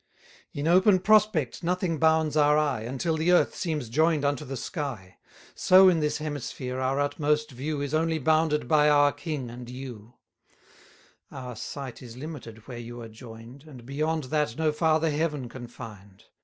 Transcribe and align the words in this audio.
30 0.53 0.59
In 0.61 0.67
open 0.67 0.99
prospect 0.99 1.61
nothing 1.63 1.99
bounds 1.99 2.35
our 2.35 2.57
eye, 2.57 2.81
Until 2.81 3.15
the 3.17 3.31
earth 3.31 3.53
seems 3.53 3.87
join'd 3.87 4.25
unto 4.25 4.43
the 4.43 4.57
sky: 4.57 5.19
So, 5.53 5.89
in 5.89 5.99
this 5.99 6.17
hemisphere, 6.17 6.79
our 6.79 6.99
utmost 6.99 7.51
view 7.51 7.81
Is 7.81 7.93
only 7.93 8.17
bounded 8.17 8.67
by 8.67 8.89
our 8.89 9.11
king 9.11 9.51
and 9.51 9.69
you: 9.69 10.15
Our 11.29 11.55
sight 11.55 12.01
is 12.01 12.17
limited 12.17 12.67
where 12.67 12.79
you 12.79 12.99
are 12.99 13.09
join'd, 13.09 13.65
And 13.67 13.85
beyond 13.85 14.23
that 14.33 14.57
no 14.57 14.71
farther 14.71 15.11
heaven 15.11 15.47
can 15.47 15.67
find. 15.67 16.23